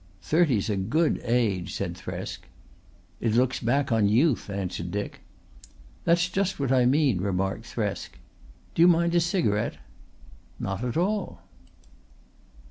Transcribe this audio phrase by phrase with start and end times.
[0.23, 2.47] "Thirty's a good age," said Thresk.
[3.19, 5.19] "It looks back on youth," answered Dick.
[6.05, 8.13] "That's just what I mean," remarked Thresk.
[8.73, 9.77] "Do you mind a cigarette?"
[10.59, 11.43] "Not at all."